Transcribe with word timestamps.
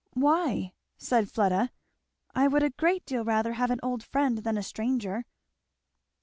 "Why?" 0.15 0.73
said 0.97 1.29
Fleda, 1.29 1.69
"I 2.33 2.47
would 2.47 2.63
a 2.63 2.71
great 2.71 3.05
deal 3.05 3.23
rather 3.23 3.53
have 3.53 3.69
an 3.69 3.79
old 3.83 4.01
friend 4.01 4.39
than 4.39 4.57
a 4.57 4.63
stranger." 4.63 5.25